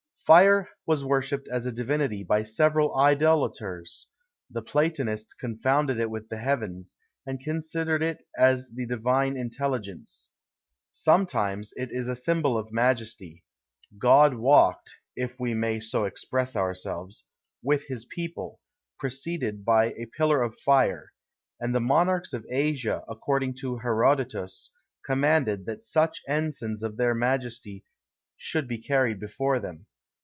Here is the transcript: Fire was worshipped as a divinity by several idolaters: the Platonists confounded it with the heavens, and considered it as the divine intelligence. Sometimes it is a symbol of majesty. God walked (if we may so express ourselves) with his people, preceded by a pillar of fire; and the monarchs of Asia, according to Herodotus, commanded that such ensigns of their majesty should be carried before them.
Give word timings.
Fire 0.23 0.69
was 0.85 1.03
worshipped 1.03 1.49
as 1.49 1.65
a 1.65 1.73
divinity 1.73 2.23
by 2.23 2.43
several 2.43 2.95
idolaters: 2.95 4.07
the 4.49 4.61
Platonists 4.61 5.33
confounded 5.33 5.99
it 5.99 6.09
with 6.09 6.29
the 6.29 6.37
heavens, 6.37 6.97
and 7.25 7.41
considered 7.43 8.01
it 8.01 8.25
as 8.37 8.69
the 8.69 8.85
divine 8.85 9.35
intelligence. 9.35 10.31
Sometimes 10.93 11.73
it 11.75 11.89
is 11.91 12.07
a 12.07 12.15
symbol 12.15 12.57
of 12.57 12.71
majesty. 12.71 13.43
God 13.97 14.35
walked 14.35 14.95
(if 15.17 15.37
we 15.37 15.53
may 15.53 15.81
so 15.81 16.05
express 16.05 16.55
ourselves) 16.55 17.25
with 17.61 17.87
his 17.87 18.05
people, 18.05 18.61
preceded 18.99 19.65
by 19.65 19.89
a 19.97 20.05
pillar 20.15 20.41
of 20.43 20.55
fire; 20.59 21.11
and 21.59 21.75
the 21.75 21.81
monarchs 21.81 22.31
of 22.31 22.45
Asia, 22.49 23.03
according 23.09 23.55
to 23.55 23.79
Herodotus, 23.79 24.69
commanded 25.05 25.65
that 25.65 25.83
such 25.83 26.21
ensigns 26.29 26.83
of 26.83 26.95
their 26.95 27.15
majesty 27.15 27.83
should 28.37 28.65
be 28.67 28.77
carried 28.77 29.19
before 29.19 29.59
them. 29.59 29.87